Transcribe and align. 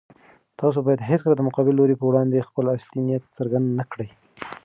تاسو 0.59 0.77
بايد 0.85 0.99
هيڅکله 1.09 1.35
د 1.37 1.41
مقابل 1.47 1.73
لوري 1.77 1.95
په 1.97 2.05
وړاندې 2.09 2.45
خپل 2.47 2.65
اصلي 2.75 3.01
نيت 3.07 3.23
څرګند 3.37 3.65
نه 3.77 3.83
کړئ. 3.91 4.09